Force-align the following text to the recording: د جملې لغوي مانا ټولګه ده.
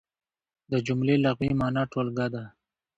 د 0.71 0.73
جملې 0.87 1.15
لغوي 1.23 1.51
مانا 1.59 1.83
ټولګه 1.91 2.27
ده. 2.33 2.43